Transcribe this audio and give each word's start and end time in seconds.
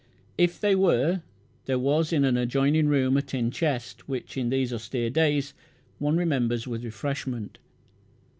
If 0.35 0.59
they 0.59 0.73
were, 0.75 1.21
there 1.65 1.77
was 1.77 2.11
in 2.11 2.25
an 2.25 2.35
adjoining 2.35 2.87
room 2.87 3.17
a 3.17 3.21
tin 3.21 3.51
chest, 3.51 4.09
which 4.09 4.35
in 4.35 4.49
these 4.49 4.73
austere 4.73 5.11
days 5.11 5.53
one 5.99 6.17
remembers 6.17 6.65
with 6.67 6.83
refreshment. 6.83 7.59